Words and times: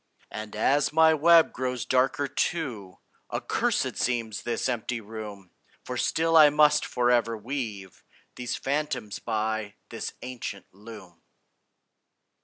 And 0.31 0.55
as 0.55 0.91
my 0.91 1.13
web 1.13 1.53
grows 1.53 1.85
darker 1.85 2.27
too, 2.27 2.97
Accursed 3.31 3.97
seems 3.97 4.41
this 4.41 4.67
empty 4.67 4.99
room; 4.99 5.51
For 5.83 5.95
still 5.95 6.35
I 6.35 6.49
must 6.49 6.87
forever 6.87 7.37
weave 7.37 8.03
These 8.35 8.55
phantoms 8.55 9.19
by 9.19 9.75
this 9.89 10.13
ancient 10.23 10.65
loom. 10.73 11.21